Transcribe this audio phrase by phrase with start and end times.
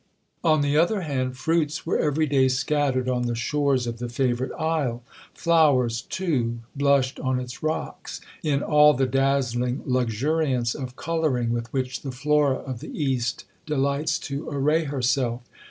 [0.43, 4.51] On the other hand, fruits were every day scattered on the shores of the favourite
[4.59, 5.03] isle;
[5.35, 12.01] flowers, too, blushed on its rocks, in all the dazzling luxuriance of colouring with which
[12.01, 15.43] the Flora of the East delights to array herself.